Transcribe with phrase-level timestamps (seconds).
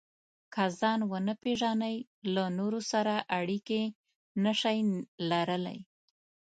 [0.53, 1.97] که ځان ونه پېژنئ،
[2.33, 3.81] له نورو سره اړیکې
[4.43, 4.79] نشئ
[5.29, 5.79] لرلای.